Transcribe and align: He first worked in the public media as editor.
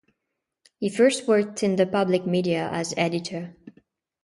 He 0.79 0.89
first 0.89 1.27
worked 1.27 1.61
in 1.61 1.75
the 1.75 1.85
public 1.85 2.25
media 2.25 2.71
as 2.73 2.91
editor. 2.97 3.55